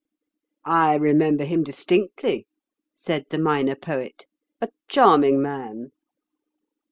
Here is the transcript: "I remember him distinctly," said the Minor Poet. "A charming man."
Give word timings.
"I 0.65 0.95
remember 0.95 1.43
him 1.43 1.61
distinctly," 1.63 2.47
said 2.95 3.25
the 3.29 3.37
Minor 3.37 3.75
Poet. 3.75 4.25
"A 4.59 4.69
charming 4.89 5.39
man." 5.39 5.91